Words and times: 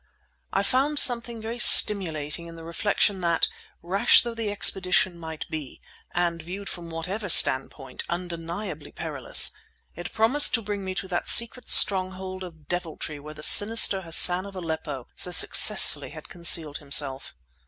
I 0.51 0.63
found 0.63 0.97
something 0.97 1.39
very 1.39 1.59
stimulating 1.59 2.47
in 2.47 2.55
the 2.55 2.63
reflection 2.63 3.21
that, 3.21 3.47
rash 3.83 4.23
though 4.23 4.33
the 4.33 4.49
expedition 4.49 5.15
might 5.15 5.45
be, 5.47 5.79
and, 6.15 6.41
viewed 6.41 6.67
from 6.69 6.89
whatever 6.89 7.29
standpoint, 7.29 8.01
undeniably 8.09 8.91
perilous, 8.91 9.51
it 9.93 10.11
promised 10.11 10.55
to 10.55 10.63
bring 10.63 10.83
me 10.83 10.95
to 10.95 11.07
that 11.09 11.29
secret 11.29 11.69
stronghold 11.69 12.43
of 12.43 12.67
deviltry 12.67 13.19
where 13.19 13.35
the 13.35 13.43
sinister 13.43 14.01
Hassan 14.01 14.47
of 14.47 14.55
Aleppo 14.55 15.07
so 15.13 15.29
successfully 15.29 16.09
had 16.09 16.29
concealed 16.29 16.79
himself. 16.79 17.35